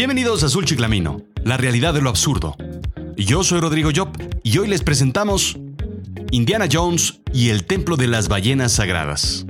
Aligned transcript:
Bienvenidos 0.00 0.42
a 0.42 0.46
Azul 0.46 0.64
Chiclamino, 0.64 1.20
la 1.44 1.58
realidad 1.58 1.92
de 1.92 2.00
lo 2.00 2.08
absurdo. 2.08 2.56
Yo 3.18 3.44
soy 3.44 3.60
Rodrigo 3.60 3.90
Job 3.94 4.08
y 4.42 4.56
hoy 4.56 4.66
les 4.66 4.82
presentamos 4.82 5.58
Indiana 6.30 6.66
Jones 6.72 7.20
y 7.34 7.50
el 7.50 7.66
Templo 7.66 7.98
de 7.98 8.06
las 8.06 8.28
Ballenas 8.28 8.72
Sagradas. 8.72 9.44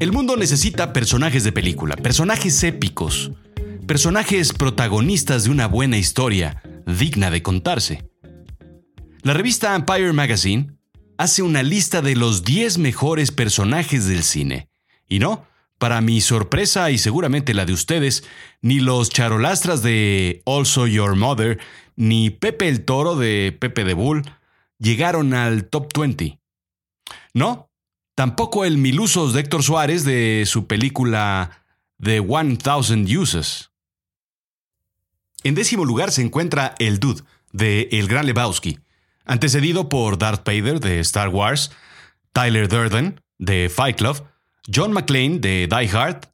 El 0.00 0.10
mundo 0.10 0.36
necesita 0.36 0.92
personajes 0.92 1.44
de 1.44 1.52
película, 1.52 1.94
personajes 1.94 2.64
épicos, 2.64 3.30
personajes 3.86 4.52
protagonistas 4.52 5.44
de 5.44 5.50
una 5.50 5.68
buena 5.68 5.96
historia, 5.96 6.64
digna 6.86 7.30
de 7.30 7.44
contarse. 7.44 8.10
La 9.22 9.34
revista 9.34 9.76
Empire 9.76 10.12
Magazine 10.12 10.72
hace 11.16 11.42
una 11.42 11.62
lista 11.62 12.02
de 12.02 12.16
los 12.16 12.42
10 12.42 12.78
mejores 12.78 13.30
personajes 13.30 14.08
del 14.08 14.24
cine. 14.24 14.68
Y 15.08 15.20
no, 15.20 15.46
para 15.84 16.00
mi 16.00 16.22
sorpresa 16.22 16.90
y 16.90 16.96
seguramente 16.96 17.52
la 17.52 17.66
de 17.66 17.74
ustedes, 17.74 18.24
ni 18.62 18.80
los 18.80 19.10
charolastras 19.10 19.82
de 19.82 20.40
Also 20.46 20.86
Your 20.86 21.14
Mother, 21.14 21.58
ni 21.94 22.30
Pepe 22.30 22.68
el 22.68 22.86
Toro 22.86 23.16
de 23.16 23.54
Pepe 23.60 23.84
de 23.84 23.92
Bull 23.92 24.22
llegaron 24.78 25.34
al 25.34 25.68
top 25.68 25.92
20. 25.94 26.40
No, 27.34 27.68
tampoco 28.14 28.64
el 28.64 28.78
Milusos 28.78 29.34
de 29.34 29.40
Héctor 29.40 29.62
Suárez 29.62 30.06
de 30.06 30.44
su 30.46 30.66
película 30.66 31.66
The 32.02 32.20
One 32.20 32.56
Thousand 32.56 33.06
Uses. 33.14 33.70
En 35.42 35.54
décimo 35.54 35.84
lugar 35.84 36.12
se 36.12 36.22
encuentra 36.22 36.74
El 36.78 36.98
Dude 36.98 37.24
de 37.52 37.90
El 37.92 38.08
Gran 38.08 38.24
Lebowski, 38.24 38.78
antecedido 39.26 39.90
por 39.90 40.16
Darth 40.16 40.46
Vader 40.46 40.80
de 40.80 41.00
Star 41.00 41.28
Wars, 41.28 41.72
Tyler 42.32 42.68
Durden 42.68 43.20
de 43.36 43.68
Fight 43.68 43.98
Club, 43.98 44.26
John 44.72 44.92
McClane 44.92 45.38
de 45.38 45.68
Die 45.68 45.90
Hard 45.96 46.28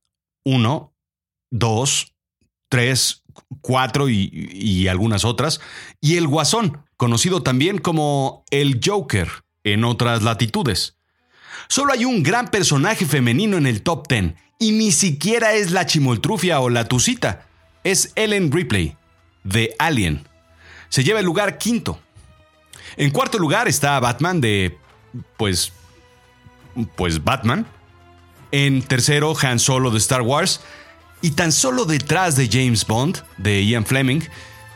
1, 0.45 0.95
2, 1.51 2.15
3, 2.69 3.23
4 3.61 4.09
y, 4.09 4.89
algunas 4.89 5.25
otras, 5.25 5.61
y 6.01 6.17
el 6.17 6.27
Guasón, 6.27 6.85
conocido 6.97 7.43
también 7.43 7.79
como 7.79 8.45
el 8.51 8.81
Joker 8.85 9.29
en 9.65 9.85
otras 9.85 10.23
latitudes. 10.23 10.97
Solo 11.69 11.93
hay 11.93 12.05
un 12.05 12.23
gran 12.23 12.49
personaje 12.49 13.07
femenino 13.07 13.57
en 13.59 13.67
el 13.67 13.83
top 13.83 14.09
10, 14.09 14.35
y 14.59 14.73
ni 14.73 14.93
siquiera 14.93 15.55
es 15.55 15.73
la 15.73 15.87
chimoltrufia 15.87 16.61
o 16.61 16.69
la 16.71 16.87
tucita, 16.87 17.47
es 17.83 18.13
Ellen 18.15 18.53
Ripley, 18.53 18.97
de 19.43 19.75
Alien. 19.79 20.27
Se 20.89 21.03
lleva 21.03 21.21
el 21.21 21.27
lugar 21.27 21.59
quinto. 21.59 22.01
En 22.97 23.11
cuarto 23.11 23.39
lugar 23.39 23.69
está 23.69 23.99
Batman 24.01 24.41
de... 24.41 24.79
pues... 25.37 25.73
pues 26.97 27.23
Batman. 27.23 27.67
En 28.53 28.83
tercero, 28.83 29.35
Han 29.43 29.59
Solo 29.59 29.91
de 29.91 29.99
Star 29.99 30.23
Wars. 30.23 30.61
Y 31.23 31.33
tan 31.33 31.53
solo 31.53 31.85
detrás 31.85 32.37
de 32.37 32.49
James 32.51 32.87
Bond, 32.87 33.23
de 33.37 33.65
Ian 33.65 33.85
Fleming, 33.85 34.21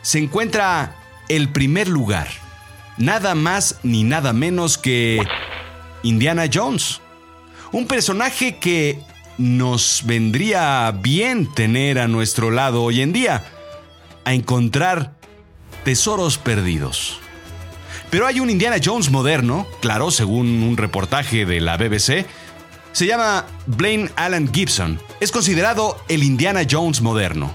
se 0.01 0.19
encuentra 0.19 0.95
el 1.27 1.49
primer 1.49 1.87
lugar. 1.87 2.27
Nada 2.97 3.35
más 3.35 3.79
ni 3.83 4.03
nada 4.03 4.31
menos 4.31 4.77
que 4.77 5.19
Indiana 6.03 6.45
Jones. 6.51 7.01
Un 7.71 7.87
personaje 7.87 8.57
que 8.57 8.99
nos 9.37 10.03
vendría 10.05 10.91
bien 10.91 11.51
tener 11.53 11.99
a 11.99 12.07
nuestro 12.07 12.51
lado 12.51 12.83
hoy 12.83 13.01
en 13.01 13.11
día, 13.11 13.43
a 14.23 14.33
encontrar 14.33 15.13
tesoros 15.83 16.37
perdidos. 16.37 17.19
Pero 18.09 18.27
hay 18.27 18.39
un 18.39 18.49
Indiana 18.49 18.77
Jones 18.83 19.09
moderno, 19.11 19.67
claro, 19.81 20.11
según 20.11 20.63
un 20.63 20.77
reportaje 20.77 21.45
de 21.45 21.59
la 21.59 21.75
BBC, 21.75 22.25
se 22.95 23.05
llama 23.05 23.45
Blaine 23.65 24.09
Allen 24.15 24.49
Gibson. 24.53 25.01
Es 25.19 25.29
considerado 25.29 25.97
el 26.07 26.23
Indiana 26.23 26.61
Jones 26.69 27.01
moderno. 27.01 27.53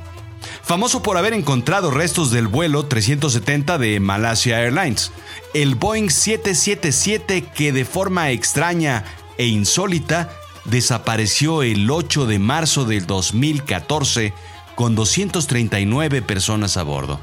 Famoso 0.63 1.03
por 1.03 1.17
haber 1.17 1.33
encontrado 1.33 1.91
restos 1.91 2.31
del 2.31 2.47
vuelo 2.47 2.85
370 2.85 3.79
de 3.79 4.01
Malaysia 4.01 4.61
Airlines, 4.61 5.13
el 5.55 5.77
Boeing 5.77 6.11
777 6.11 7.47
que 7.55 7.73
de 7.73 7.87
forma 7.87 8.31
extraña 8.31 9.07
e 9.39 9.47
insólita 9.47 10.31
desapareció 10.67 11.63
el 11.63 11.91
8 11.91 12.27
de 12.27 12.39
marzo 12.39 12.85
del 12.85 13.07
2014 13.07 14.35
con 14.75 14.95
239 14.95 16.21
personas 16.21 16.77
a 16.77 16.83
bordo. 16.83 17.19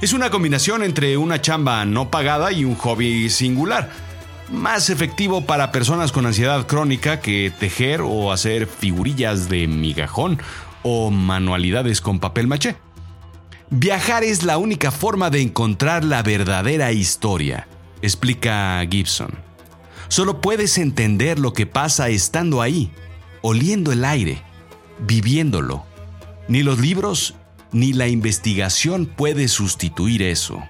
Es 0.00 0.14
una 0.14 0.30
combinación 0.30 0.82
entre 0.82 1.18
una 1.18 1.42
chamba 1.42 1.84
no 1.84 2.10
pagada 2.10 2.52
y 2.52 2.64
un 2.64 2.74
hobby 2.76 3.28
singular 3.28 4.13
más 4.54 4.88
efectivo 4.88 5.42
para 5.42 5.72
personas 5.72 6.12
con 6.12 6.26
ansiedad 6.26 6.66
crónica 6.66 7.20
que 7.20 7.52
tejer 7.58 8.00
o 8.00 8.32
hacer 8.32 8.66
figurillas 8.66 9.48
de 9.48 9.66
migajón 9.66 10.40
o 10.82 11.10
manualidades 11.10 12.00
con 12.00 12.20
papel 12.20 12.46
maché. 12.46 12.76
Viajar 13.70 14.24
es 14.24 14.44
la 14.44 14.56
única 14.56 14.90
forma 14.90 15.30
de 15.30 15.42
encontrar 15.42 16.04
la 16.04 16.22
verdadera 16.22 16.92
historia, 16.92 17.66
explica 18.02 18.80
Gibson. 18.88 19.30
Solo 20.08 20.40
puedes 20.40 20.78
entender 20.78 21.38
lo 21.38 21.52
que 21.52 21.66
pasa 21.66 22.08
estando 22.08 22.62
ahí, 22.62 22.92
oliendo 23.42 23.90
el 23.90 24.04
aire, 24.04 24.42
viviéndolo. 25.00 25.84
Ni 26.46 26.62
los 26.62 26.78
libros 26.78 27.34
ni 27.72 27.92
la 27.92 28.06
investigación 28.06 29.06
puede 29.06 29.48
sustituir 29.48 30.22
eso. 30.22 30.62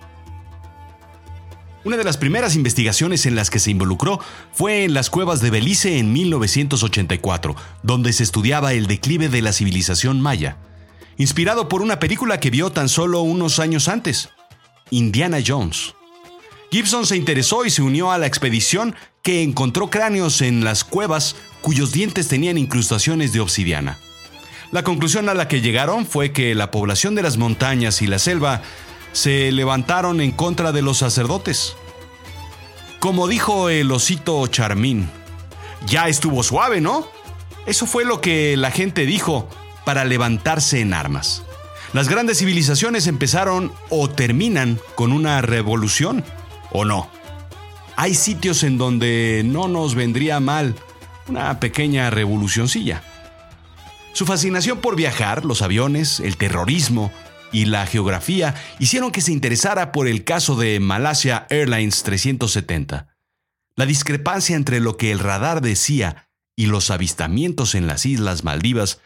Una 1.84 1.98
de 1.98 2.04
las 2.04 2.16
primeras 2.16 2.56
investigaciones 2.56 3.26
en 3.26 3.34
las 3.34 3.50
que 3.50 3.58
se 3.58 3.70
involucró 3.70 4.18
fue 4.52 4.84
en 4.84 4.94
las 4.94 5.10
cuevas 5.10 5.42
de 5.42 5.50
Belice 5.50 5.98
en 5.98 6.14
1984, 6.14 7.54
donde 7.82 8.14
se 8.14 8.22
estudiaba 8.22 8.72
el 8.72 8.86
declive 8.86 9.28
de 9.28 9.42
la 9.42 9.52
civilización 9.52 10.18
maya, 10.22 10.56
inspirado 11.18 11.68
por 11.68 11.82
una 11.82 11.98
película 11.98 12.40
que 12.40 12.48
vio 12.48 12.72
tan 12.72 12.88
solo 12.88 13.20
unos 13.20 13.58
años 13.58 13.88
antes, 13.88 14.30
Indiana 14.90 15.40
Jones. 15.46 15.94
Gibson 16.70 17.04
se 17.04 17.18
interesó 17.18 17.66
y 17.66 17.70
se 17.70 17.82
unió 17.82 18.10
a 18.10 18.18
la 18.18 18.26
expedición 18.26 18.96
que 19.22 19.42
encontró 19.42 19.90
cráneos 19.90 20.40
en 20.40 20.64
las 20.64 20.84
cuevas 20.84 21.36
cuyos 21.60 21.92
dientes 21.92 22.28
tenían 22.28 22.56
incrustaciones 22.56 23.34
de 23.34 23.40
obsidiana. 23.40 23.98
La 24.72 24.82
conclusión 24.84 25.28
a 25.28 25.34
la 25.34 25.48
que 25.48 25.60
llegaron 25.60 26.06
fue 26.06 26.32
que 26.32 26.54
la 26.54 26.70
población 26.70 27.14
de 27.14 27.22
las 27.22 27.36
montañas 27.36 28.00
y 28.00 28.06
la 28.06 28.18
selva 28.18 28.62
se 29.14 29.52
levantaron 29.52 30.20
en 30.20 30.32
contra 30.32 30.72
de 30.72 30.82
los 30.82 30.98
sacerdotes. 30.98 31.76
Como 32.98 33.28
dijo 33.28 33.70
el 33.70 33.91
osito 33.91 34.47
Charmín, 34.48 35.08
ya 35.86 36.08
estuvo 36.08 36.42
suave, 36.42 36.80
¿no? 36.80 37.06
Eso 37.64 37.86
fue 37.86 38.04
lo 38.04 38.20
que 38.20 38.56
la 38.56 38.70
gente 38.70 39.06
dijo 39.06 39.48
para 39.84 40.04
levantarse 40.04 40.80
en 40.80 40.92
armas. 40.92 41.42
Las 41.92 42.08
grandes 42.08 42.38
civilizaciones 42.38 43.06
empezaron 43.06 43.72
o 43.88 44.10
terminan 44.10 44.80
con 44.97 45.12
una 45.12 45.41
revolución, 45.42 46.25
¿o 46.72 46.84
no? 46.84 47.08
Hay 47.96 48.14
sitios 48.14 48.64
en 48.64 48.78
donde 48.78 49.42
no 49.44 49.69
nos 49.69 49.94
vendría 49.94 50.41
mal 50.41 50.75
una 51.28 51.60
pequeña 51.60 52.10
revolucioncilla. 52.10 53.02
Su 54.12 54.26
fascinación 54.26 54.78
por 54.78 54.96
viajar, 54.96 55.44
los 55.44 55.62
aviones, 55.62 56.19
el 56.19 56.36
terrorismo, 56.36 57.12
y 57.54 57.66
la 57.66 57.87
geografía 57.87 58.54
hicieron 58.81 59.12
que 59.12 59.20
se 59.20 59.32
interesara 59.32 59.92
por 59.92 60.09
el 60.09 60.25
caso 60.25 60.56
de 60.56 60.81
Malaysia 60.81 61.47
Airlines 61.48 62.03
370. 62.03 63.16
La 63.76 63.87
discrepancia 63.87 64.56
entre 64.56 64.81
lo 64.81 64.97
que 64.97 65.12
el 65.12 65.20
radar 65.20 65.60
decía 65.60 66.28
y 66.56 66.66
los 66.66 66.91
avistamientos 66.91 67.76
en 67.76 67.87
las 67.87 68.06
Islas 68.06 68.43
Maldivas 68.43 69.00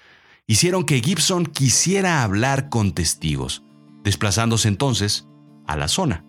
hicieron 0.46 0.84
que 0.84 1.00
Gibson 1.00 1.44
quisiera 1.44 2.22
hablar 2.22 2.70
con 2.70 2.92
testigos, 2.92 3.62
desplazándose 4.02 4.68
entonces 4.68 5.26
a 5.66 5.76
la 5.76 5.88
zona. 5.88 6.24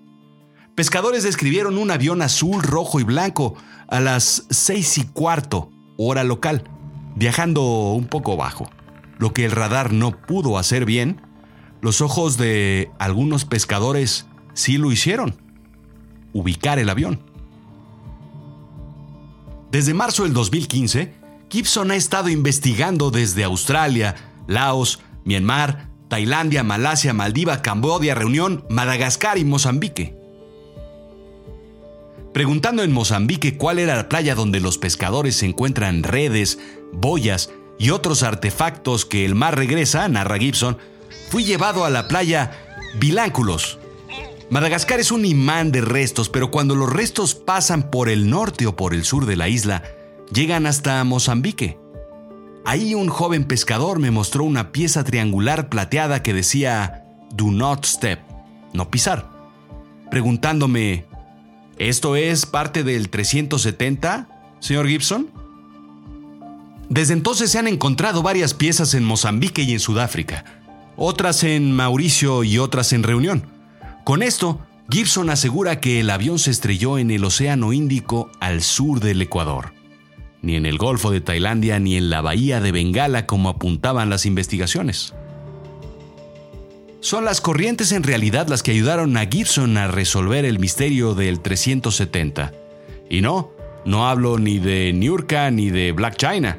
Pescadores 0.76 1.24
describieron 1.24 1.78
un 1.78 1.90
avión 1.90 2.22
azul, 2.22 2.62
rojo 2.62 3.00
y 3.00 3.04
blanco 3.04 3.56
a 3.88 4.02
las 4.02 4.46
seis 4.50 4.98
y 4.98 5.06
cuarto, 5.06 5.72
hora 5.98 6.26
local, 6.26 6.66
viajando 7.16 7.64
un 7.94 8.08
poco 8.08 8.36
bajo. 8.36 8.70
Lo 9.18 9.32
que 9.32 9.46
el 9.46 9.52
radar 9.52 9.94
no 9.94 10.22
pudo 10.22 10.58
hacer 10.58 10.84
bien 10.84 11.22
los 11.82 12.02
ojos 12.02 12.38
de 12.38 12.92
algunos 13.00 13.46
pescadores 13.46 14.26
sí 14.54 14.78
lo 14.78 14.92
hicieron, 14.92 15.36
ubicar 16.34 16.80
el 16.80 16.90
avión. 16.90 17.22
Desde 19.72 19.94
marzo 19.94 20.24
del 20.24 20.34
2015, 20.34 21.14
Gibson 21.50 21.92
ha 21.92 21.96
estado 21.96 22.30
investigando 22.30 23.12
desde 23.12 23.44
Australia, 23.44 24.16
Laos, 24.48 25.00
Myanmar, 25.26 25.90
Tailandia, 26.08 26.64
Malasia, 26.64 27.14
Maldiva, 27.14 27.62
Cambodia, 27.62 28.16
Reunión, 28.16 28.66
Madagascar 28.70 29.38
y 29.38 29.46
Mozambique. 29.46 30.18
Preguntando 32.34 32.84
en 32.84 32.92
Mozambique 32.92 33.58
cuál 33.58 33.80
era 33.80 33.96
la 33.96 34.10
playa 34.10 34.36
donde 34.36 34.60
los 34.60 34.78
pescadores 34.78 35.42
encuentran 35.44 36.04
redes, 36.04 36.60
boyas 36.92 37.52
y 37.78 37.92
otros 37.92 38.24
artefactos 38.24 39.06
que 39.06 39.26
el 39.26 39.36
mar 39.36 39.56
regresa, 39.56 40.08
narra 40.10 40.38
Gibson, 40.38 40.78
fui 41.30 41.44
llevado 41.44 41.86
a 41.86 41.90
la 41.90 42.08
playa 42.08 42.52
Vilánculos. 42.96 43.80
Madagascar 44.50 45.00
es 45.00 45.12
un 45.12 45.26
imán 45.26 45.72
de 45.72 45.82
restos, 45.82 46.28
pero 46.28 46.50
cuando 46.50 46.76
los 46.76 46.92
restos 46.92 47.36
pasan 47.36 47.92
por 47.92 48.10
el 48.10 48.30
norte 48.30 48.66
o 48.66 48.76
por 48.76 48.96
el 48.96 49.06
sur 49.06 49.28
de 49.28 49.36
la 49.36 49.48
isla, 49.48 49.84
llegan 50.34 50.66
hasta 50.66 51.04
Mozambique. 51.04 51.78
ahí 52.66 52.96
un 52.96 53.10
joven 53.10 53.46
pescador 53.46 54.00
me 54.00 54.12
mostró 54.12 54.44
una 54.44 54.72
pieza 54.72 55.04
triangular 55.04 55.70
plateada 55.70 56.24
que 56.24 56.34
decía 56.34 57.06
Do 57.32 57.52
not 57.52 57.86
step, 57.86 58.20
no 58.74 58.90
pisar, 58.90 59.30
preguntándome, 60.10 61.06
¿esto 61.78 62.16
es 62.16 62.48
parte 62.48 62.84
del 62.84 63.10
370, 63.10 64.58
señor 64.60 64.88
Gibson? 64.88 65.30
Desde 66.90 67.14
entonces 67.14 67.52
se 67.52 67.60
han 67.60 67.68
encontrado 67.68 68.24
varias 68.24 68.56
piezas 68.56 68.96
en 68.96 69.04
Mozambique 69.06 69.62
y 69.62 69.74
en 69.74 69.80
Sudáfrica, 69.80 70.59
otras 71.00 71.46
en 71.46 71.72
Mauricio 71.72 72.44
y 72.44 72.58
otras 72.60 72.92
en 72.92 73.04
Reunión. 73.04 73.48
Con 74.04 74.22
esto, 74.22 74.60
Gibson 74.90 75.30
asegura 75.30 75.80
que 75.80 76.02
el 76.02 76.10
avión 76.10 76.40
se 76.40 76.52
estrelló 76.52 76.98
en 76.98 77.10
el 77.10 77.24
Océano 77.24 77.72
Índico 77.72 78.30
al 78.42 78.62
sur 78.62 79.00
del 79.00 79.22
Ecuador. 79.22 79.74
Ni 80.42 80.56
en 80.56 80.66
el 80.66 80.78
Golfo 80.78 81.10
de 81.12 81.22
Tailandia 81.22 81.80
ni 81.80 81.96
en 81.96 82.10
la 82.10 82.22
Bahía 82.22 82.60
de 82.60 82.74
Bengala 82.74 83.26
como 83.28 83.48
apuntaban 83.48 84.10
las 84.10 84.26
investigaciones. 84.26 85.14
Son 87.00 87.24
las 87.24 87.40
corrientes 87.40 87.94
en 87.94 88.04
realidad 88.04 88.50
las 88.50 88.62
que 88.62 88.72
ayudaron 88.72 89.16
a 89.16 89.26
Gibson 89.26 89.78
a 89.78 89.88
resolver 89.88 90.44
el 90.44 90.60
misterio 90.60 91.16
del 91.16 91.40
370. 91.40 92.52
Y 93.10 93.22
no, 93.22 93.52
no 93.86 94.10
hablo 94.10 94.38
ni 94.38 94.60
de 94.60 94.92
Niurka 94.92 95.50
ni 95.50 95.70
de 95.70 95.94
Black 95.94 96.18
China. 96.18 96.58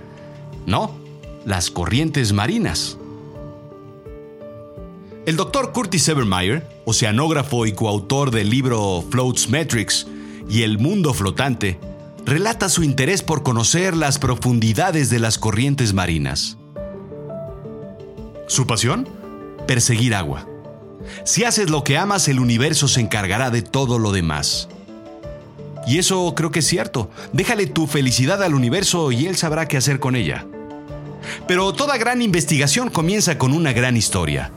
No, 0.67 0.99
las 1.45 1.71
corrientes 1.71 2.33
marinas. 2.33 2.97
El 5.27 5.37
doctor 5.37 5.73
Curtis 5.73 6.09
Evermeyer, 6.09 6.67
oceanógrafo 6.87 7.67
y 7.67 7.73
coautor 7.73 8.31
del 8.31 8.49
libro 8.49 9.05
Floats 9.11 9.51
Metrics 9.51 10.07
y 10.49 10.63
El 10.63 10.79
Mundo 10.79 11.13
Flotante, 11.13 11.79
relata 12.25 12.71
su 12.71 12.83
interés 12.83 13.23
por 13.23 13.43
conocer 13.43 13.95
las 13.95 14.19
profundidades 14.19 15.11
de 15.11 15.19
las 15.19 15.37
corrientes 15.37 15.93
marinas. 15.93 16.57
¿Su 18.47 18.67
pasión? 18.67 19.07
Perseguir 19.67 20.15
agua. 20.15 20.49
Si 21.25 21.45
haces 21.45 21.69
lo 21.69 21.85
que 21.85 21.99
amas, 21.99 22.27
el 22.29 22.41
universo 22.41 22.89
se 22.89 23.03
encargará 23.03 23.51
de 23.51 23.61
todo 23.61 23.99
lo 23.99 24.13
demás. 24.13 24.69
Y 25.87 25.99
eso 25.99 26.35
creo 26.35 26.51
que 26.51 26.61
es 26.61 26.67
cierto. 26.67 27.11
Déjale 27.35 27.67
tu 27.67 27.87
felicidad 27.87 28.43
al 28.43 28.55
universo 28.55 29.13
y 29.13 29.27
él 29.27 29.37
sabrá 29.37 29.69
qué 29.69 29.77
hacer 29.77 30.01
con 30.01 30.17
ella. 30.17 30.47
Pero 31.47 31.75
toda 31.75 31.99
gran 31.99 32.23
investigación 32.23 32.89
comienza 32.89 33.37
con 33.37 33.53
una 33.53 33.75
gran 33.75 33.99
historia 33.99 34.51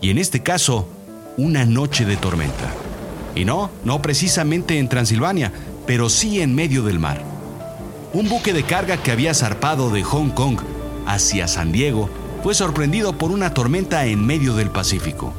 y 0.00 0.10
en 0.10 0.18
este 0.18 0.42
caso, 0.42 0.88
una 1.36 1.64
noche 1.64 2.04
de 2.04 2.16
tormenta. 2.16 2.72
Y 3.34 3.44
no, 3.44 3.70
no 3.84 4.02
precisamente 4.02 4.78
en 4.78 4.88
Transilvania, 4.88 5.52
pero 5.86 6.08
sí 6.08 6.40
en 6.40 6.54
medio 6.54 6.82
del 6.82 6.98
mar. 6.98 7.22
Un 8.12 8.28
buque 8.28 8.52
de 8.52 8.64
carga 8.64 8.96
que 8.96 9.12
había 9.12 9.34
zarpado 9.34 9.90
de 9.90 10.02
Hong 10.02 10.30
Kong 10.30 10.58
hacia 11.06 11.48
San 11.48 11.72
Diego 11.72 12.10
fue 12.42 12.54
sorprendido 12.54 13.16
por 13.18 13.30
una 13.30 13.54
tormenta 13.54 14.06
en 14.06 14.24
medio 14.24 14.54
del 14.54 14.70
Pacífico. 14.70 15.32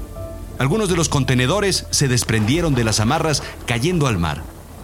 Algunos 0.60 0.90
de 0.90 0.96
los 0.96 1.10
contenedores 1.10 1.88
se 1.90 2.08
desprendieron 2.08 2.76
de 2.76 2.84
las 2.84 3.00
amarras 3.00 3.42
cayendo 3.66 4.08
al 4.08 4.20
mar, 4.20 4.44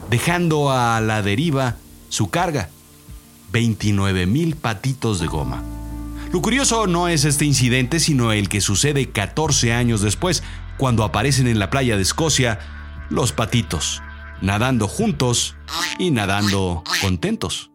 dejando 0.09 0.71
a 0.71 0.99
la 1.01 1.21
deriva 1.21 1.75
su 2.09 2.29
carga, 2.29 2.69
29 3.51 4.25
mil 4.25 4.55
patitos 4.55 5.19
de 5.19 5.27
goma. 5.27 5.76
Lo 6.31 6.41
curioso 6.41 6.87
no 6.87 7.07
es 7.07 7.25
este 7.25 7.45
incidente, 7.45 7.99
sino 7.99 8.31
el 8.31 8.49
que 8.49 8.61
sucede 8.61 9.09
14 9.09 9.73
años 9.73 10.01
después, 10.01 10.43
cuando 10.77 11.03
aparecen 11.03 11.47
en 11.47 11.59
la 11.59 11.69
playa 11.69 11.95
de 11.95 12.01
Escocia 12.01 12.59
los 13.09 13.31
patitos, 13.31 14.01
nadando 14.41 14.87
juntos 14.87 15.55
y 15.97 16.11
nadando 16.11 16.83
contentos. 17.01 17.71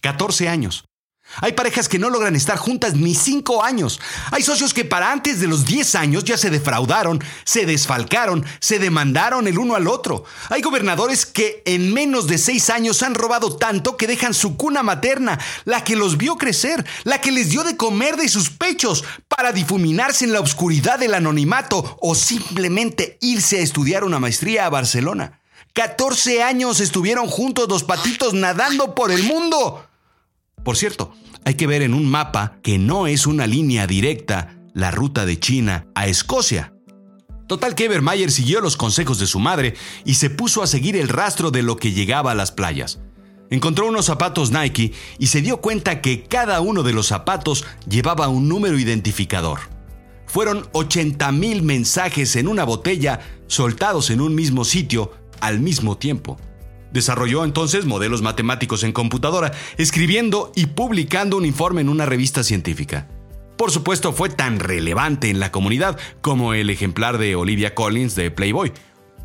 14 0.00 0.48
años. 0.48 0.84
Hay 1.40 1.52
parejas 1.52 1.88
que 1.88 1.98
no 1.98 2.10
logran 2.10 2.36
estar 2.36 2.58
juntas 2.58 2.94
ni 2.94 3.14
cinco 3.14 3.64
años. 3.64 4.00
Hay 4.30 4.42
socios 4.42 4.74
que 4.74 4.84
para 4.84 5.10
antes 5.10 5.40
de 5.40 5.46
los 5.46 5.64
10 5.64 5.94
años 5.94 6.24
ya 6.24 6.36
se 6.36 6.50
defraudaron, 6.50 7.22
se 7.44 7.64
desfalcaron, 7.66 8.44
se 8.60 8.78
demandaron 8.78 9.46
el 9.46 9.58
uno 9.58 9.74
al 9.74 9.88
otro. 9.88 10.24
Hay 10.50 10.60
gobernadores 10.60 11.24
que 11.26 11.62
en 11.64 11.92
menos 11.92 12.26
de 12.26 12.38
seis 12.38 12.70
años 12.70 13.02
han 13.02 13.14
robado 13.14 13.56
tanto 13.56 13.96
que 13.96 14.06
dejan 14.06 14.34
su 14.34 14.56
cuna 14.56 14.82
materna, 14.82 15.38
la 15.64 15.84
que 15.84 15.96
los 15.96 16.18
vio 16.18 16.36
crecer, 16.36 16.84
la 17.04 17.20
que 17.20 17.32
les 17.32 17.50
dio 17.50 17.64
de 17.64 17.76
comer 17.76 18.16
de 18.16 18.28
sus 18.28 18.50
pechos, 18.50 19.04
para 19.28 19.52
difuminarse 19.52 20.24
en 20.24 20.32
la 20.32 20.40
oscuridad 20.40 20.98
del 20.98 21.14
anonimato 21.14 21.98
o 22.00 22.14
simplemente 22.14 23.18
irse 23.20 23.58
a 23.58 23.62
estudiar 23.62 24.04
una 24.04 24.18
maestría 24.18 24.66
a 24.66 24.70
Barcelona. 24.70 25.40
14 25.74 26.42
años 26.42 26.80
estuvieron 26.80 27.28
juntos 27.28 27.68
los 27.68 27.84
patitos 27.84 28.34
nadando 28.34 28.94
por 28.94 29.10
el 29.10 29.22
mundo. 29.22 29.86
Por 30.64 30.76
cierto, 30.76 31.12
hay 31.44 31.54
que 31.54 31.66
ver 31.66 31.82
en 31.82 31.94
un 31.94 32.08
mapa 32.08 32.58
que 32.62 32.78
no 32.78 33.06
es 33.06 33.26
una 33.26 33.46
línea 33.46 33.86
directa 33.86 34.56
la 34.74 34.90
ruta 34.90 35.26
de 35.26 35.38
China 35.38 35.86
a 35.94 36.06
Escocia. 36.06 36.74
Total 37.48 37.74
que 37.74 37.86
Evermeyer 37.86 38.30
siguió 38.30 38.60
los 38.60 38.76
consejos 38.76 39.18
de 39.18 39.26
su 39.26 39.38
madre 39.38 39.74
y 40.04 40.14
se 40.14 40.30
puso 40.30 40.62
a 40.62 40.66
seguir 40.66 40.96
el 40.96 41.08
rastro 41.08 41.50
de 41.50 41.62
lo 41.62 41.76
que 41.76 41.92
llegaba 41.92 42.30
a 42.30 42.34
las 42.34 42.52
playas. 42.52 43.00
Encontró 43.50 43.86
unos 43.86 44.06
zapatos 44.06 44.50
Nike 44.50 44.92
y 45.18 45.26
se 45.26 45.42
dio 45.42 45.60
cuenta 45.60 46.00
que 46.00 46.24
cada 46.24 46.60
uno 46.60 46.82
de 46.82 46.94
los 46.94 47.08
zapatos 47.08 47.66
llevaba 47.86 48.28
un 48.28 48.48
número 48.48 48.78
identificador. 48.78 49.60
Fueron 50.26 50.62
80.000 50.72 51.60
mensajes 51.60 52.36
en 52.36 52.48
una 52.48 52.64
botella 52.64 53.20
soltados 53.48 54.08
en 54.08 54.22
un 54.22 54.34
mismo 54.34 54.64
sitio 54.64 55.12
al 55.40 55.60
mismo 55.60 55.98
tiempo. 55.98 56.38
Desarrolló 56.92 57.44
entonces 57.44 57.86
modelos 57.86 58.22
matemáticos 58.22 58.84
en 58.84 58.92
computadora, 58.92 59.52
escribiendo 59.78 60.52
y 60.54 60.66
publicando 60.66 61.36
un 61.36 61.46
informe 61.46 61.80
en 61.80 61.88
una 61.88 62.06
revista 62.06 62.42
científica. 62.44 63.08
Por 63.56 63.70
supuesto, 63.70 64.12
fue 64.12 64.28
tan 64.28 64.58
relevante 64.58 65.30
en 65.30 65.40
la 65.40 65.52
comunidad 65.52 65.98
como 66.20 66.54
el 66.54 66.68
ejemplar 66.70 67.18
de 67.18 67.36
Olivia 67.36 67.74
Collins 67.74 68.14
de 68.14 68.30
Playboy. 68.30 68.72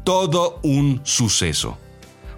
Todo 0.03 0.59
un 0.63 1.01
suceso. 1.03 1.77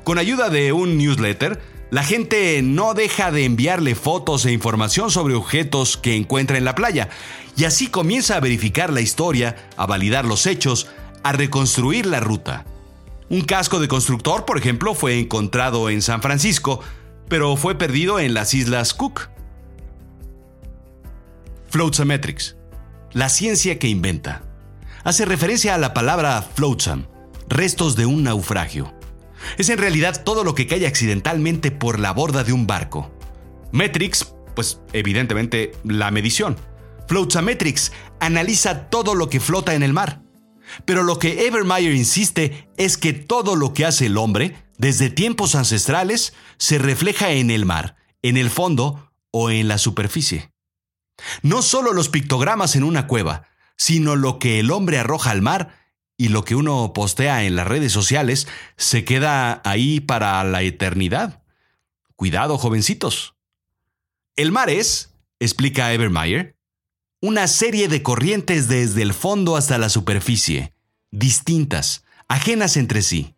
Con 0.03 0.17
ayuda 0.17 0.49
de 0.49 0.71
un 0.71 0.97
newsletter, 0.97 1.61
la 1.91 2.03
gente 2.03 2.61
no 2.61 2.93
deja 2.93 3.31
de 3.31 3.45
enviarle 3.45 3.95
fotos 3.95 4.45
e 4.45 4.51
información 4.51 5.11
sobre 5.11 5.33
objetos 5.33 5.97
que 5.97 6.15
encuentra 6.15 6.57
en 6.57 6.65
la 6.65 6.75
playa, 6.75 7.09
y 7.57 7.65
así 7.65 7.87
comienza 7.87 8.37
a 8.37 8.39
verificar 8.39 8.93
la 8.93 9.01
historia, 9.01 9.55
a 9.75 9.85
validar 9.85 10.23
los 10.25 10.45
hechos, 10.45 10.87
a 11.23 11.31
reconstruir 11.31 12.05
la 12.05 12.19
ruta. 12.19 12.65
Un 13.29 13.41
casco 13.41 13.79
de 13.79 13.87
constructor, 13.87 14.45
por 14.45 14.57
ejemplo, 14.57 14.95
fue 14.95 15.19
encontrado 15.19 15.89
en 15.91 16.01
San 16.01 16.21
Francisco, 16.21 16.81
pero 17.27 17.56
fue 17.57 17.77
perdido 17.77 18.19
en 18.19 18.33
las 18.33 18.56
Islas 18.56 18.95
Cook. 18.95 19.30
Floatsametrics, 21.69 22.57
la 23.13 23.30
ciencia 23.30 23.77
que 23.77 23.87
inventa. 23.87 24.44
Hace 25.04 25.25
referencia 25.25 25.75
a 25.75 25.77
la 25.77 25.94
palabra 25.94 26.42
floatsam, 26.42 27.06
restos 27.47 27.95
de 27.95 28.07
un 28.07 28.23
naufragio. 28.23 28.94
Es 29.59 29.69
en 29.69 29.77
realidad 29.77 30.23
todo 30.23 30.44
lo 30.44 30.56
que 30.56 30.65
cae 30.65 30.87
accidentalmente 30.87 31.69
por 31.69 31.99
la 31.99 32.11
borda 32.11 32.44
de 32.44 32.51
un 32.51 32.65
barco. 32.65 33.11
Metrics, 33.71 34.33
pues 34.56 34.81
evidentemente 34.92 35.73
la 35.83 36.09
medición. 36.09 36.57
Floatsametrics 37.07 37.92
analiza 38.19 38.89
todo 38.89 39.13
lo 39.13 39.30
que 39.30 39.39
flota 39.39 39.75
en 39.75 39.83
el 39.83 39.94
mar. 39.94 40.21
Pero 40.85 41.04
lo 41.04 41.19
que 41.19 41.47
Evermeyer 41.47 41.94
insiste 41.94 42.68
es 42.78 42.97
que 42.97 43.14
todo 43.14 43.56
lo 43.56 43.73
que 43.73 43.85
hace 43.85 44.07
el 44.07 44.18
hombre, 44.18 44.56
desde 44.78 45.09
tiempos 45.09 45.56
ancestrales, 45.56 46.33
se 46.57 46.78
refleja 46.78 47.31
en 47.31 47.52
el 47.52 47.66
mar, 47.66 47.95
en 48.21 48.38
el 48.38 48.49
fondo 48.49 49.11
o 49.31 49.49
en 49.49 49.68
la 49.68 49.78
superficie. 49.78 50.52
No 51.42 51.61
solo 51.61 51.94
los 51.94 52.09
pictogramas 52.09 52.76
en 52.76 52.83
una 52.83 53.07
cueva, 53.07 53.47
sino 53.78 54.16
lo 54.16 54.40
que 54.40 54.59
el 54.59 54.71
hombre 54.71 54.99
arroja 54.99 55.31
al 55.31 55.42
mar 55.42 55.76
y 56.18 56.28
lo 56.28 56.44
que 56.44 56.56
uno 56.56 56.92
postea 56.94 57.44
en 57.45 57.56
las 57.56 57.68
redes 57.68 57.94
sociales 57.94 58.47
se 58.76 59.06
queda 59.06 59.61
ahí 59.64 60.02
para 60.02 60.44
la 60.44 60.61
eternidad. 60.61 61.44
Cuidado, 62.16 62.57
jovencitos. 62.57 63.35
El 64.35 64.52
mar 64.52 64.69
es, 64.69 65.16
explica 65.40 65.94
Evermeyer, 65.94 66.58
una 67.21 67.47
serie 67.47 67.90
de 67.90 68.02
corrientes 68.02 68.69
desde 68.69 69.02
el 69.02 69.14
fondo 69.14 69.57
hasta 69.57 69.78
la 69.78 69.90
superficie, 69.90 70.73
distintas, 71.11 72.06
ajenas 72.30 72.78
entre 72.78 73.02
sí. 73.02 73.35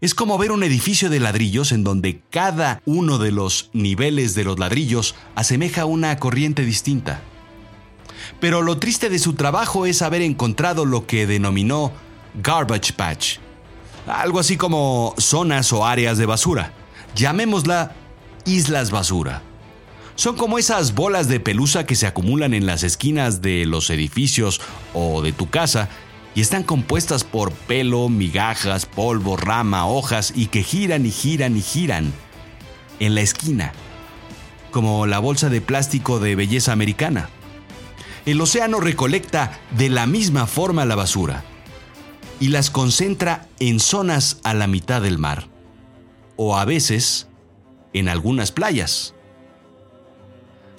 Es 0.00 0.14
como 0.14 0.36
ver 0.36 0.50
un 0.50 0.64
edificio 0.64 1.10
de 1.10 1.20
ladrillos 1.20 1.70
en 1.70 1.84
donde 1.84 2.22
cada 2.30 2.82
uno 2.86 3.18
de 3.18 3.30
los 3.30 3.70
niveles 3.72 4.34
de 4.34 4.42
los 4.42 4.58
ladrillos 4.58 5.14
asemeja 5.36 5.84
una 5.84 6.16
corriente 6.16 6.64
distinta. 6.64 7.20
Pero 8.40 8.62
lo 8.62 8.78
triste 8.78 9.10
de 9.10 9.20
su 9.20 9.34
trabajo 9.34 9.86
es 9.86 10.02
haber 10.02 10.22
encontrado 10.22 10.84
lo 10.84 11.06
que 11.06 11.28
denominó 11.28 11.92
garbage 12.34 12.94
patch, 12.94 13.36
algo 14.06 14.40
así 14.40 14.56
como 14.56 15.14
zonas 15.18 15.72
o 15.72 15.86
áreas 15.86 16.18
de 16.18 16.26
basura. 16.26 16.72
Llamémosla 17.14 17.94
islas 18.44 18.90
basura. 18.90 19.42
Son 20.20 20.36
como 20.36 20.58
esas 20.58 20.94
bolas 20.94 21.28
de 21.28 21.40
pelusa 21.40 21.86
que 21.86 21.96
se 21.96 22.06
acumulan 22.06 22.52
en 22.52 22.66
las 22.66 22.82
esquinas 22.82 23.40
de 23.40 23.64
los 23.64 23.88
edificios 23.88 24.60
o 24.92 25.22
de 25.22 25.32
tu 25.32 25.48
casa 25.48 25.88
y 26.34 26.42
están 26.42 26.62
compuestas 26.62 27.24
por 27.24 27.52
pelo, 27.52 28.06
migajas, 28.10 28.84
polvo, 28.84 29.38
rama, 29.38 29.86
hojas 29.86 30.34
y 30.36 30.48
que 30.48 30.62
giran 30.62 31.06
y 31.06 31.10
giran 31.10 31.56
y 31.56 31.62
giran 31.62 32.12
en 32.98 33.14
la 33.14 33.22
esquina, 33.22 33.72
como 34.70 35.06
la 35.06 35.20
bolsa 35.20 35.48
de 35.48 35.62
plástico 35.62 36.18
de 36.18 36.36
belleza 36.36 36.72
americana. 36.72 37.30
El 38.26 38.42
océano 38.42 38.78
recolecta 38.78 39.58
de 39.70 39.88
la 39.88 40.04
misma 40.04 40.46
forma 40.46 40.84
la 40.84 40.96
basura 40.96 41.44
y 42.40 42.48
las 42.48 42.68
concentra 42.68 43.48
en 43.58 43.80
zonas 43.80 44.36
a 44.44 44.52
la 44.52 44.66
mitad 44.66 45.00
del 45.00 45.16
mar, 45.16 45.48
o 46.36 46.58
a 46.58 46.66
veces 46.66 47.26
en 47.94 48.10
algunas 48.10 48.52
playas. 48.52 49.14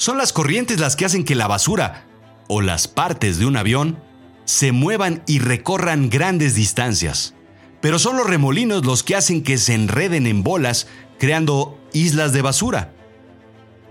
Son 0.01 0.17
las 0.17 0.33
corrientes 0.33 0.79
las 0.79 0.95
que 0.95 1.05
hacen 1.05 1.23
que 1.23 1.35
la 1.35 1.45
basura 1.45 2.07
o 2.47 2.61
las 2.61 2.87
partes 2.87 3.37
de 3.37 3.45
un 3.45 3.55
avión 3.55 3.99
se 4.45 4.71
muevan 4.71 5.21
y 5.27 5.37
recorran 5.37 6.09
grandes 6.09 6.55
distancias. 6.55 7.35
Pero 7.81 7.99
son 7.99 8.17
los 8.17 8.25
remolinos 8.25 8.83
los 8.83 9.03
que 9.03 9.15
hacen 9.15 9.43
que 9.43 9.59
se 9.59 9.75
enreden 9.75 10.25
en 10.25 10.41
bolas, 10.41 10.87
creando 11.19 11.79
islas 11.93 12.33
de 12.33 12.41
basura, 12.41 12.95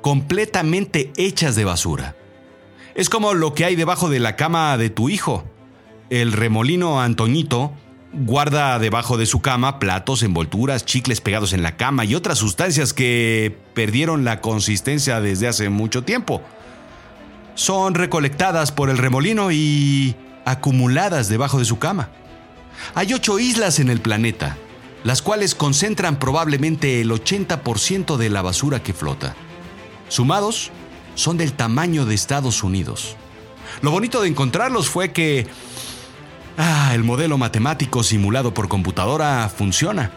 completamente 0.01 1.13
hechas 1.15 1.55
de 1.55 1.65
basura. 1.65 2.17
Es 2.97 3.09
como 3.09 3.33
lo 3.33 3.55
que 3.55 3.65
hay 3.65 3.77
debajo 3.77 4.09
de 4.09 4.19
la 4.19 4.35
cama 4.35 4.77
de 4.79 4.91
tu 4.91 5.11
hijo. 5.11 5.45
El 6.09 6.33
remolino 6.33 7.01
Antoñito 7.01 7.73
guarda 8.13 8.79
debajo 8.79 9.17
de 9.17 9.27
su 9.27 9.41
cama 9.41 9.79
platos, 9.79 10.23
envolturas, 10.23 10.85
chicles 10.85 11.21
pegados 11.21 11.53
en 11.53 11.63
la 11.63 11.77
cama 11.77 12.05
y 12.05 12.15
otras 12.15 12.39
sustancias 12.39 12.93
que 12.93 13.57
perdieron 13.75 14.25
la 14.25 14.41
consistencia 14.41 15.21
desde 15.21 15.49
hace 15.49 15.69
mucho 15.69 16.03
tiempo. 16.03 16.43
Son 17.55 17.95
recolectadas 17.95 18.73
por 18.73 18.91
el 18.91 18.99
remolino 18.99 19.51
y 19.53 20.17
acumuladas 20.45 21.29
debajo 21.29 21.59
de 21.59 21.65
su 21.65 21.79
cama. 21.79 22.11
Hay 22.95 23.13
ocho 23.13 23.39
islas 23.39 23.79
en 23.79 23.91
el 23.91 24.01
planeta, 24.01 24.57
las 25.05 25.23
cuales 25.23 25.55
concentran 25.55 26.19
probablemente 26.19 27.01
el 27.01 27.11
80% 27.11 28.17
de 28.17 28.31
la 28.31 28.43
basura 28.43 28.83
que 28.83 28.95
flota. 28.95 29.35
Sumados, 30.09 30.71
son 31.15 31.37
del 31.37 31.53
tamaño 31.53 32.07
de 32.07 32.15
Estados 32.15 32.63
Unidos. 32.63 33.17
Lo 33.83 33.91
bonito 33.91 34.23
de 34.23 34.29
encontrarlos 34.29 34.89
fue 34.89 35.13
que 35.13 35.47
ah, 36.61 36.95
el 36.95 37.05
modelo 37.05 37.39
matemático 37.39 38.03
simulado 38.03 38.55
por 38.55 38.69
computadora 38.69 39.49
funciona 39.49 40.11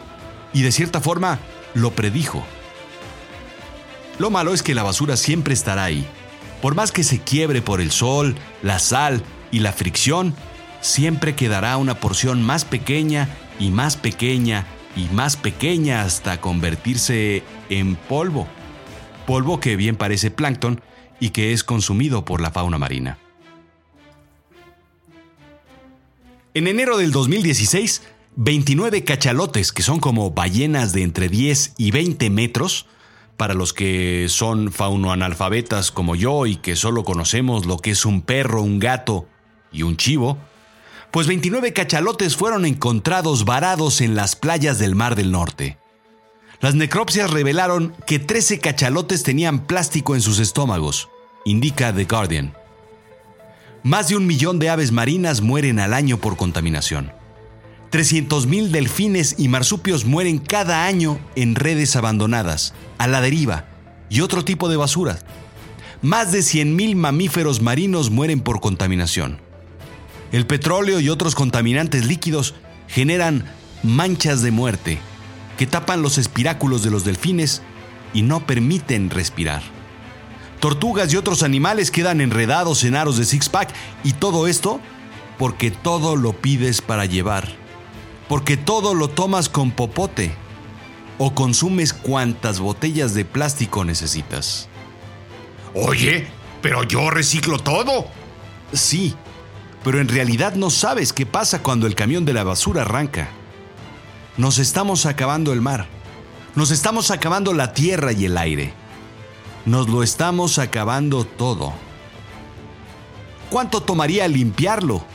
y 0.53 0.61
de 0.61 0.71
cierta 0.71 1.01
forma 1.01 1.39
lo 1.73 1.91
predijo. 1.91 2.43
Lo 4.19 4.29
malo 4.29 4.53
es 4.53 4.61
que 4.61 4.75
la 4.75 4.83
basura 4.83 5.17
siempre 5.17 5.53
estará 5.53 5.85
ahí. 5.85 6.05
Por 6.61 6.75
más 6.75 6.91
que 6.91 7.03
se 7.03 7.19
quiebre 7.19 7.61
por 7.61 7.81
el 7.81 7.91
sol, 7.91 8.35
la 8.61 8.79
sal 8.79 9.23
y 9.51 9.59
la 9.59 9.73
fricción, 9.73 10.35
siempre 10.81 11.35
quedará 11.35 11.77
una 11.77 11.95
porción 11.95 12.43
más 12.43 12.65
pequeña 12.65 13.29
y 13.59 13.69
más 13.69 13.97
pequeña 13.97 14.65
y 14.95 15.05
más 15.13 15.35
pequeña 15.35 16.03
hasta 16.03 16.39
convertirse 16.39 17.43
en 17.69 17.95
polvo. 17.95 18.47
Polvo 19.25 19.59
que 19.59 19.75
bien 19.75 19.95
parece 19.95 20.29
plancton 20.29 20.81
y 21.19 21.29
que 21.29 21.53
es 21.53 21.63
consumido 21.63 22.25
por 22.25 22.41
la 22.41 22.51
fauna 22.51 22.77
marina. 22.77 23.17
En 26.55 26.67
enero 26.67 26.97
del 26.97 27.11
2016, 27.11 28.03
29 28.35 29.03
cachalotes, 29.03 29.71
que 29.71 29.81
son 29.81 29.99
como 29.99 30.29
ballenas 30.29 30.93
de 30.93 31.01
entre 31.01 31.27
10 31.27 31.73
y 31.77 31.89
20 31.89 32.29
metros, 32.29 32.85
para 33.37 33.55
los 33.55 33.73
que 33.73 34.27
son 34.29 34.71
faunoanalfabetas 34.71 35.89
como 35.89 36.15
yo 36.15 36.45
y 36.45 36.57
que 36.57 36.75
solo 36.75 37.03
conocemos 37.03 37.65
lo 37.65 37.79
que 37.79 37.89
es 37.89 38.05
un 38.05 38.21
perro, 38.21 38.61
un 38.61 38.77
gato 38.77 39.27
y 39.71 39.81
un 39.81 39.97
chivo, 39.97 40.37
pues 41.09 41.25
29 41.25 41.73
cachalotes 41.73 42.35
fueron 42.35 42.65
encontrados 42.65 43.45
varados 43.45 43.99
en 43.99 44.13
las 44.13 44.35
playas 44.35 44.77
del 44.77 44.93
Mar 44.93 45.15
del 45.15 45.31
Norte. 45.31 45.79
Las 46.61 46.75
necropsias 46.75 47.31
revelaron 47.31 47.95
que 48.05 48.19
13 48.19 48.59
cachalotes 48.59 49.23
tenían 49.23 49.65
plástico 49.65 50.13
en 50.13 50.21
sus 50.21 50.37
estómagos, 50.37 51.09
indica 51.45 51.91
The 51.91 52.05
Guardian. 52.05 52.62
Más 53.83 54.07
de 54.07 54.15
un 54.15 54.25
millón 54.25 54.59
de 54.59 54.69
aves 54.69 54.93
marinas 54.93 55.41
mueren 55.41 55.77
al 55.77 55.93
año 55.93 56.17
por 56.17 56.37
contaminación. 56.37 57.11
300.000 57.91 58.69
delfines 58.69 59.35
y 59.37 59.49
marsupios 59.49 60.05
mueren 60.05 60.39
cada 60.39 60.85
año 60.85 61.19
en 61.35 61.53
redes 61.53 61.97
abandonadas, 61.97 62.73
a 62.97 63.07
la 63.07 63.19
deriva 63.19 63.65
y 64.09 64.21
otro 64.21 64.45
tipo 64.45 64.69
de 64.69 64.77
basura. 64.77 65.19
Más 66.01 66.31
de 66.31 66.39
100.000 66.39 66.95
mamíferos 66.95 67.61
marinos 67.61 68.09
mueren 68.09 68.39
por 68.39 68.61
contaminación. 68.61 69.39
El 70.31 70.47
petróleo 70.47 71.01
y 71.01 71.09
otros 71.09 71.35
contaminantes 71.35 72.05
líquidos 72.05 72.55
generan 72.87 73.43
manchas 73.83 74.41
de 74.41 74.51
muerte 74.51 74.97
que 75.57 75.67
tapan 75.67 76.01
los 76.01 76.17
espiráculos 76.17 76.83
de 76.83 76.89
los 76.89 77.03
delfines 77.03 77.61
y 78.13 78.21
no 78.21 78.45
permiten 78.47 79.09
respirar. 79.09 79.61
Tortugas 80.63 81.11
y 81.11 81.17
otros 81.17 81.43
animales 81.43 81.91
quedan 81.91 82.21
enredados 82.21 82.85
en 82.85 82.95
aros 82.95 83.17
de 83.17 83.25
six-pack 83.25 83.73
y 84.05 84.13
todo 84.13 84.47
esto 84.47 84.79
porque 85.37 85.71
todo 85.71 86.15
lo 86.15 86.31
pides 86.31 86.79
para 86.79 87.05
llevar, 87.05 87.49
porque 88.29 88.55
todo 88.55 88.93
lo 88.93 89.09
tomas 89.09 89.49
con 89.49 89.71
popote 89.71 90.33
o 91.17 91.35
consumes 91.35 91.91
cuantas 91.91 92.61
botellas 92.61 93.13
de 93.13 93.25
plástico 93.25 93.83
necesitas. 93.83 94.69
Oye, 95.73 96.27
pero 96.61 96.83
yo 96.83 97.09
reciclo 97.09 97.59
todo. 97.59 98.05
Sí, 98.71 99.15
pero 99.83 99.99
en 99.99 100.07
realidad 100.07 100.55
no 100.55 100.69
sabes 100.69 101.11
qué 101.11 101.25
pasa 101.25 101.61
cuando 101.61 101.87
el 101.87 101.95
camión 101.95 102.23
de 102.23 102.31
la 102.31 102.45
basura 102.45 102.83
arranca. 102.83 103.27
Nos 104.37 104.59
estamos 104.59 105.05
acabando 105.07 105.51
el 105.51 105.59
mar. 105.59 105.89
Nos 106.55 106.71
estamos 106.71 107.11
acabando 107.11 107.51
la 107.51 107.73
tierra 107.73 108.13
y 108.13 108.23
el 108.23 108.37
aire. 108.37 108.82
Nos 109.65 109.87
lo 109.87 110.03
estamos 110.03 110.59
acabando 110.59 111.23
todo. 111.23 111.73
¿Cuánto 113.49 113.81
tomaría 113.81 114.27
limpiarlo? 114.27 115.05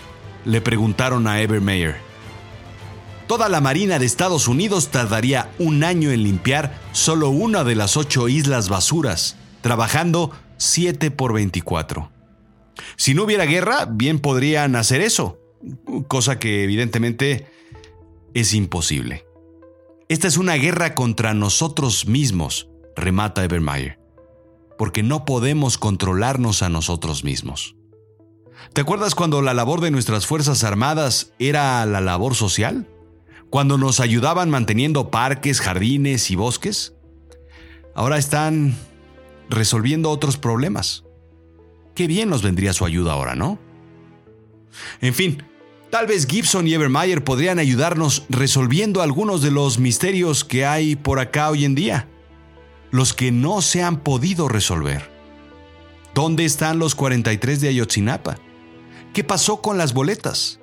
Le 0.44 0.60
preguntaron 0.60 1.26
a 1.26 1.40
Evermeyer. 1.40 1.96
Toda 3.26 3.50
la 3.50 3.60
Marina 3.60 3.98
de 3.98 4.06
Estados 4.06 4.48
Unidos 4.48 4.88
tardaría 4.88 5.50
un 5.58 5.84
año 5.84 6.10
en 6.10 6.22
limpiar 6.22 6.80
solo 6.92 7.28
una 7.28 7.62
de 7.62 7.74
las 7.74 7.98
ocho 7.98 8.26
islas 8.28 8.70
basuras, 8.70 9.36
trabajando 9.60 10.32
7 10.56 11.10
por 11.10 11.34
24. 11.34 12.10
Si 12.96 13.12
no 13.12 13.24
hubiera 13.24 13.44
guerra, 13.44 13.84
bien 13.84 14.18
podrían 14.18 14.76
hacer 14.76 15.02
eso, 15.02 15.38
cosa 16.06 16.38
que 16.38 16.64
evidentemente 16.64 17.46
es 18.32 18.54
imposible. 18.54 19.26
Esta 20.08 20.26
es 20.26 20.38
una 20.38 20.54
guerra 20.54 20.94
contra 20.94 21.34
nosotros 21.34 22.06
mismos, 22.06 22.68
remata 22.96 23.44
Evermeyer, 23.44 23.97
porque 24.78 25.02
no 25.02 25.25
podemos 25.25 25.76
controlarnos 25.76 26.62
a 26.62 26.70
nosotros 26.70 27.25
mismos. 27.25 27.75
¿Te 28.73 28.80
acuerdas 28.80 29.14
cuando 29.14 29.42
la 29.42 29.52
labor 29.52 29.80
de 29.80 29.90
nuestras 29.90 30.26
Fuerzas 30.26 30.64
Armadas 30.64 31.32
era 31.38 31.85
la 31.85 32.00
labor 32.00 32.35
social? 32.35 32.87
Cuando 33.50 33.76
nos 33.76 34.00
ayudaban 34.00 34.50
manteniendo 34.50 35.11
parques, 35.11 35.61
jardines 35.61 36.30
y 36.30 36.37
bosques. 36.37 36.94
Ahora 37.94 38.18
están 38.18 38.76
resolviendo 39.50 40.11
otros 40.11 40.37
problemas. 40.37 41.04
Qué 41.94 42.06
bien 42.06 42.28
nos 42.28 42.42
vendría 42.42 42.73
su 42.73 42.85
ayuda 42.85 43.12
ahora, 43.12 43.35
¿no? 43.35 43.58
En 45.00 45.14
fin, 45.14 45.42
tal 45.90 46.06
vez 46.06 46.26
Gibson 46.26 46.68
y 46.68 46.75
Evermeyer 46.75 47.25
podrían 47.25 47.58
ayudarnos 47.58 48.25
resolviendo 48.28 49.02
algunos 49.02 49.42
de 49.42 49.50
los 49.50 49.78
misterios 49.78 50.44
que 50.44 50.64
hay 50.64 50.94
por 50.94 51.18
acá 51.18 51.50
hoy 51.50 51.64
en 51.64 51.75
día. 51.75 52.08
Los 52.90 53.12
que 53.12 53.33
no 53.33 53.62
se 53.62 53.83
han 53.83 54.00
podido 54.00 54.49
resolver. 54.49 55.11
¿Dónde 56.14 56.45
están 56.45 56.78
los 56.78 56.95
43 56.95 57.61
de 57.61 57.68
Ayotzinapa? 57.68 58.38
¿Qué 59.12 59.25
pasó 59.25 59.61
con 59.61 59.78
las 59.78 59.95
boletas? 59.95 60.59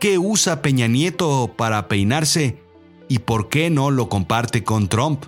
¿Qué 0.00 0.18
usa 0.18 0.62
Peña 0.62 0.88
Nieto 0.88 1.54
para 1.56 1.88
peinarse 1.88 2.62
y 3.08 3.20
por 3.20 3.48
qué 3.48 3.70
no 3.70 3.90
lo 3.90 4.08
comparte 4.08 4.64
con 4.64 4.88
Trump? 4.88 5.24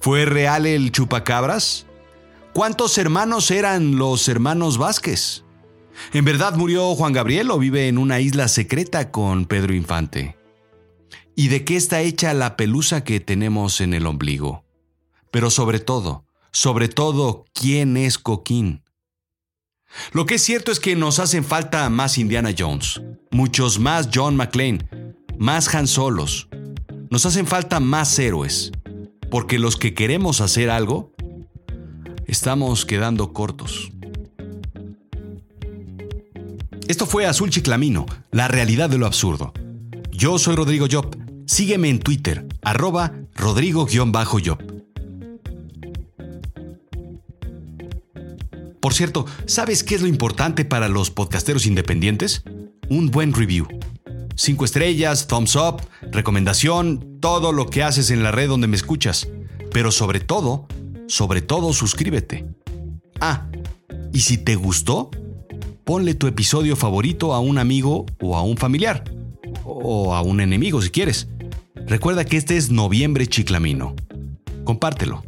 ¿Fue 0.00 0.24
real 0.24 0.66
el 0.66 0.92
chupacabras? 0.92 1.86
¿Cuántos 2.52 2.98
hermanos 2.98 3.50
eran 3.50 3.96
los 3.96 4.28
hermanos 4.28 4.76
Vázquez? 4.76 5.44
¿En 6.12 6.24
verdad 6.24 6.56
murió 6.56 6.94
Juan 6.94 7.12
Gabriel 7.12 7.50
o 7.50 7.58
vive 7.58 7.88
en 7.88 7.98
una 7.98 8.20
isla 8.20 8.48
secreta 8.48 9.10
con 9.10 9.46
Pedro 9.46 9.74
Infante? 9.74 10.36
¿Y 11.34 11.48
de 11.48 11.64
qué 11.64 11.76
está 11.76 12.02
hecha 12.02 12.34
la 12.34 12.56
pelusa 12.56 13.04
que 13.04 13.20
tenemos 13.20 13.80
en 13.80 13.94
el 13.94 14.06
ombligo? 14.06 14.61
Pero 15.32 15.50
sobre 15.50 15.80
todo, 15.80 16.26
sobre 16.52 16.88
todo, 16.88 17.46
¿quién 17.54 17.96
es 17.96 18.18
Coquín? 18.18 18.84
Lo 20.12 20.26
que 20.26 20.34
es 20.34 20.42
cierto 20.42 20.70
es 20.70 20.78
que 20.78 20.94
nos 20.94 21.18
hacen 21.18 21.42
falta 21.42 21.88
más 21.88 22.18
Indiana 22.18 22.50
Jones, 22.56 23.00
muchos 23.30 23.78
más 23.78 24.10
John 24.14 24.36
McClane, 24.36 24.80
más 25.38 25.74
Han 25.74 25.86
Solos. 25.86 26.48
Nos 27.10 27.24
hacen 27.24 27.46
falta 27.46 27.80
más 27.80 28.16
héroes, 28.18 28.72
porque 29.30 29.58
los 29.58 29.76
que 29.76 29.94
queremos 29.94 30.42
hacer 30.42 30.68
algo, 30.68 31.12
estamos 32.26 32.84
quedando 32.84 33.32
cortos. 33.32 33.90
Esto 36.88 37.06
fue 37.06 37.24
Azul 37.24 37.48
Chiclamino, 37.48 38.04
la 38.32 38.48
realidad 38.48 38.90
de 38.90 38.98
lo 38.98 39.06
absurdo. 39.06 39.54
Yo 40.10 40.38
soy 40.38 40.56
Rodrigo 40.56 40.86
Job. 40.90 41.16
Sígueme 41.46 41.88
en 41.88 42.00
Twitter, 42.00 42.46
arroba 42.62 43.12
Rodrigo-Job. 43.34 44.71
Por 48.82 48.94
cierto, 48.94 49.26
¿sabes 49.46 49.84
qué 49.84 49.94
es 49.94 50.02
lo 50.02 50.08
importante 50.08 50.64
para 50.64 50.88
los 50.88 51.12
podcasteros 51.12 51.66
independientes? 51.66 52.42
Un 52.88 53.12
buen 53.12 53.32
review. 53.32 53.68
Cinco 54.34 54.64
estrellas, 54.64 55.28
thumbs 55.28 55.54
up, 55.54 55.80
recomendación, 56.10 57.18
todo 57.20 57.52
lo 57.52 57.66
que 57.66 57.84
haces 57.84 58.10
en 58.10 58.24
la 58.24 58.32
red 58.32 58.48
donde 58.48 58.66
me 58.66 58.74
escuchas. 58.74 59.28
Pero 59.70 59.92
sobre 59.92 60.18
todo, 60.18 60.66
sobre 61.06 61.42
todo 61.42 61.72
suscríbete. 61.72 62.44
Ah, 63.20 63.46
y 64.12 64.22
si 64.22 64.36
te 64.36 64.56
gustó, 64.56 65.12
ponle 65.84 66.16
tu 66.16 66.26
episodio 66.26 66.74
favorito 66.74 67.34
a 67.34 67.38
un 67.38 67.58
amigo 67.58 68.04
o 68.20 68.36
a 68.36 68.42
un 68.42 68.56
familiar. 68.56 69.04
O 69.64 70.12
a 70.12 70.22
un 70.22 70.40
enemigo 70.40 70.82
si 70.82 70.90
quieres. 70.90 71.28
Recuerda 71.86 72.24
que 72.24 72.36
este 72.36 72.56
es 72.56 72.72
Noviembre 72.72 73.28
Chiclamino. 73.28 73.94
Compártelo. 74.64 75.22